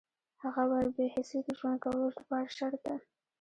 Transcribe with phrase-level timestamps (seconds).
[0.43, 2.95] هغه وویل بې حسي د ژوند کولو لپاره شرط ده